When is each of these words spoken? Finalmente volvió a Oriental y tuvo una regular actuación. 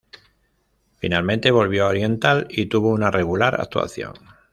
Finalmente 0.97 1.51
volvió 1.51 1.85
a 1.85 1.89
Oriental 1.89 2.47
y 2.49 2.65
tuvo 2.65 2.89
una 2.89 3.11
regular 3.11 3.61
actuación. 3.61 4.13